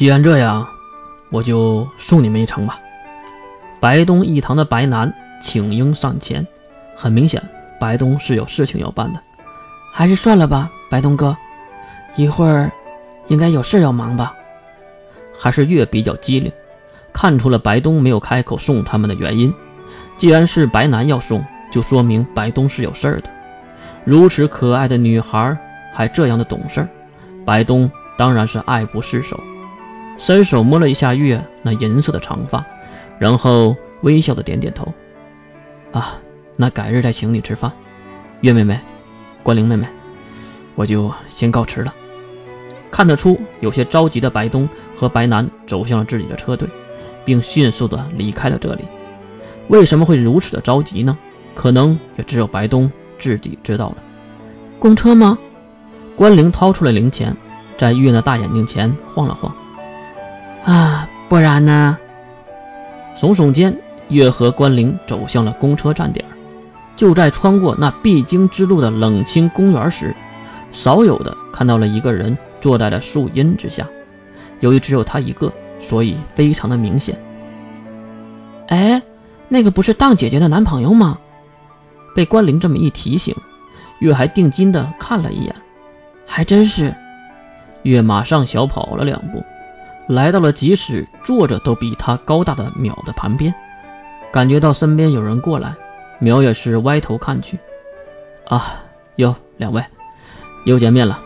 [0.00, 0.66] 既然这样，
[1.28, 2.80] 我就送你们一程吧。
[3.80, 6.46] 白东一堂的白楠请缨上前，
[6.96, 7.42] 很明显，
[7.78, 9.20] 白东是有事情要办的。
[9.92, 11.36] 还是算了吧，白东哥，
[12.16, 12.72] 一会儿
[13.26, 14.34] 应该有事要忙吧。
[15.38, 16.50] 还是月比较机灵，
[17.12, 19.52] 看出了白东没有开口送他们的原因。
[20.16, 23.28] 既然是白楠要送，就说明白东是有事儿的。
[24.06, 25.54] 如此可爱的女孩
[25.92, 26.88] 还这样的懂事，
[27.44, 29.38] 白东当然是爱不释手。
[30.20, 32.62] 伸手摸了一下月那银色的长发，
[33.18, 34.92] 然后微笑的点点头。
[35.92, 36.20] 啊，
[36.56, 37.72] 那改日再请你吃饭，
[38.42, 38.78] 月妹妹，
[39.42, 39.86] 关灵妹妹，
[40.74, 41.94] 我就先告辞了。
[42.90, 46.68] 看得出有些着急的白东和白楠走向了自己的车队，
[47.24, 48.84] 并迅速的离开了这里。
[49.68, 51.16] 为什么会如此的着急呢？
[51.54, 53.96] 可能也只有白东自己知道了。
[54.78, 55.38] 公车吗？
[56.14, 57.34] 关灵掏出了零钱，
[57.78, 59.50] 在月那大眼睛前晃了晃。
[60.64, 61.98] 啊，不然呢？
[63.16, 63.76] 耸耸肩，
[64.08, 66.24] 月和关灵走向了公车站点。
[66.96, 70.14] 就在穿过那必经之路的冷清公园时，
[70.70, 73.86] 少有的看到了一个人坐在了树荫之下。
[74.60, 77.18] 由于只有他一个，所以非常的明显。
[78.68, 79.00] 哎，
[79.48, 81.18] 那个不是当姐姐的男朋友吗？
[82.14, 83.34] 被关灵这么一提醒，
[84.00, 85.54] 月还定睛的看了一眼，
[86.26, 86.94] 还真是。
[87.82, 89.42] 月马上小跑了两步。
[90.10, 93.54] 来到了即使坐着都比他高大的淼的旁边，
[94.32, 95.72] 感觉到身边有人过来，
[96.20, 97.56] 淼也是歪头看去。
[98.48, 98.82] 啊，
[99.16, 99.80] 哟，两位，
[100.64, 101.22] 又见面了。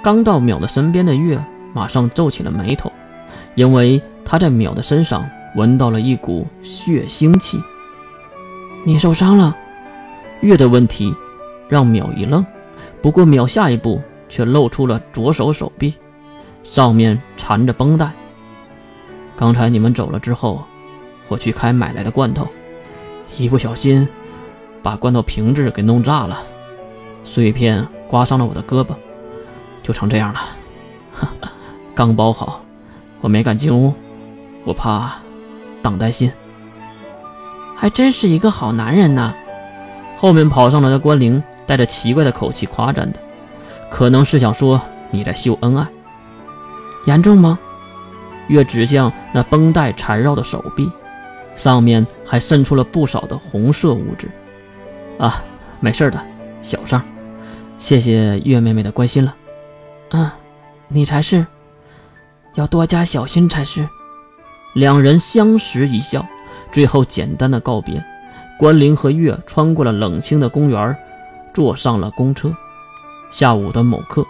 [0.00, 2.92] 刚到淼的身边的月马上皱起了眉头，
[3.56, 7.60] 因为他在淼的身上闻到了一股血腥气。
[8.84, 9.56] 你受伤了？
[10.40, 11.12] 月的问题
[11.68, 12.46] 让淼一愣，
[13.02, 15.92] 不过淼下一步却露出了左手手臂。
[16.68, 18.10] 上面缠着绷带。
[19.36, 20.64] 刚才你们走了之后，
[21.28, 22.46] 我去开买来的罐头，
[23.38, 24.06] 一不小心
[24.82, 26.42] 把罐头瓶子给弄炸了，
[27.24, 28.94] 碎片刮伤了我的胳膊，
[29.82, 30.40] 就成这样了。
[31.94, 32.60] 刚包好，
[33.20, 33.94] 我没敢进屋，
[34.64, 35.12] 我怕
[35.82, 36.30] 党担心。
[37.74, 39.32] 还真是一个好男人呐！
[40.18, 43.20] 后面跑上来的关灵带着奇怪的口气夸赞的，
[43.90, 44.80] 可能是想说
[45.10, 45.86] 你在秀恩爱。
[47.06, 47.58] 严重吗？
[48.48, 50.88] 月指向那绷带缠绕的手臂，
[51.56, 54.30] 上面还渗出了不少的红色物质。
[55.18, 55.42] 啊，
[55.80, 56.26] 没事的，
[56.60, 57.02] 小伤。
[57.78, 59.34] 谢谢月妹妹的关心了。
[60.10, 60.30] 嗯，
[60.88, 61.46] 你才是，
[62.54, 63.88] 要多加小心才是。
[64.74, 66.24] 两人相视一笑，
[66.70, 68.04] 最后简单的告别。
[68.58, 70.96] 关灵和月穿过了冷清的公园，
[71.52, 72.54] 坐上了公车。
[73.30, 74.24] 下午的某刻。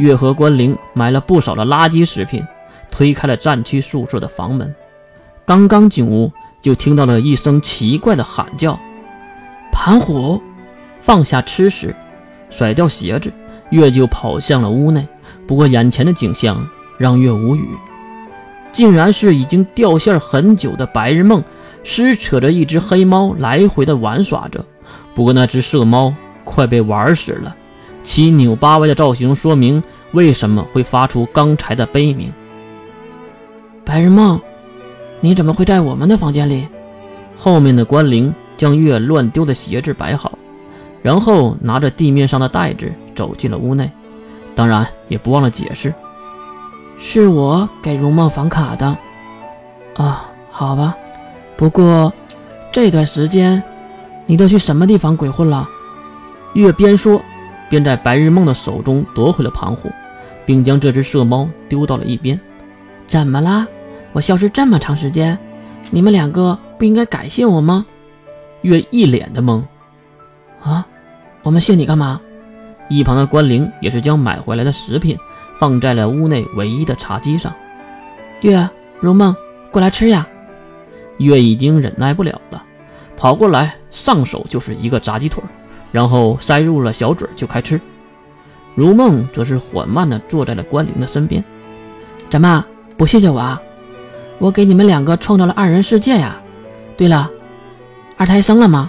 [0.00, 2.42] 月和关灵买了不少的垃圾食品，
[2.90, 4.74] 推开了战区宿舍的房门，
[5.44, 8.80] 刚刚进屋就听到了一声奇怪的喊叫
[9.70, 10.40] ：“盘虎！”
[11.02, 11.94] 放下吃食，
[12.48, 13.30] 甩掉鞋子，
[13.68, 15.06] 月就跑向了屋内。
[15.46, 16.66] 不过眼前的景象
[16.98, 17.68] 让月无语，
[18.72, 21.44] 竟然是已经掉线很久的白日梦，
[21.84, 24.64] 撕扯着一只黑猫来回的玩耍着。
[25.14, 27.54] 不过那只色猫快被玩死了。
[28.10, 32.32] 七扭八歪的造型说明为什么会发出刚才的悲鸣。
[33.84, 34.40] 白日梦，
[35.20, 36.66] 你怎么会在我们的房间里？
[37.36, 40.36] 后面的关灵将月乱丢的鞋子摆好，
[41.02, 43.88] 然后拿着地面上的袋子走进了屋内，
[44.56, 45.94] 当然也不忘了解释
[46.98, 48.86] ：“是我给如梦房卡的。”
[49.94, 50.96] 啊，好吧。
[51.56, 52.12] 不过
[52.72, 53.62] 这段时间
[54.26, 55.68] 你都去什么地方鬼混了？
[56.54, 57.22] 月边说。
[57.70, 59.90] 便在白日梦的手中夺回了盘虎，
[60.44, 62.38] 并将这只色猫丢到了一边。
[63.06, 63.66] 怎么啦？
[64.12, 65.38] 我消失这么长时间，
[65.90, 67.86] 你们两个不应该感谢我吗？
[68.62, 69.62] 月一脸的懵。
[70.60, 70.86] 啊，
[71.42, 72.20] 我们谢你干嘛？
[72.88, 75.16] 一旁的关灵也是将买回来的食品
[75.60, 77.54] 放在了屋内唯一的茶几上。
[78.40, 78.68] 月
[78.98, 79.34] 如梦，
[79.70, 80.26] 过来吃呀！
[81.18, 82.64] 月已经忍耐不了了，
[83.16, 85.40] 跑过来，上手就是一个炸鸡腿。
[85.92, 87.80] 然后塞入了小嘴就开吃，
[88.74, 91.42] 如梦则是缓慢地坐在了关灵的身边。
[92.28, 92.64] 怎么
[92.96, 93.60] 不谢谢我啊？
[94.38, 96.40] 我给你们两个创造了二人世界呀！
[96.96, 97.30] 对了，
[98.16, 98.88] 二胎生了吗？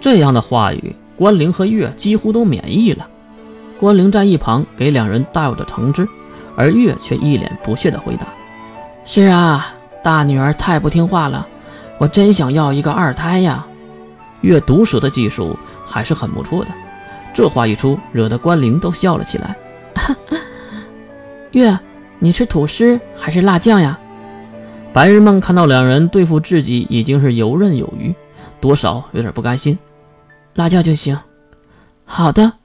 [0.00, 3.08] 这样的话语，关灵和月几乎都免疫了。
[3.78, 6.06] 关灵在一旁给两人倒着橙汁，
[6.56, 8.26] 而月却一脸不屑地回答
[9.06, 9.72] ：“是啊，
[10.02, 11.46] 大女儿太不听话了，
[11.98, 13.66] 我真想要一个二胎呀。”
[14.40, 16.70] 月毒蛇的技术还是很不错的，
[17.34, 19.56] 这话一出，惹得关灵都笑了起来。
[21.52, 21.78] 月，
[22.18, 23.98] 你吃土司还是辣酱呀？
[24.92, 28.14] 白日梦看到两人对付自己已经是游刃有余，
[28.60, 29.78] 多少有点不甘心。
[30.54, 31.18] 辣酱就行。
[32.04, 32.59] 好的。